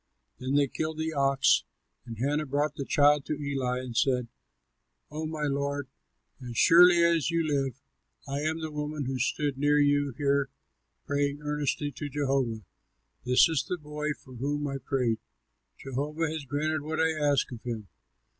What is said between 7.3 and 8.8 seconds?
live, I am the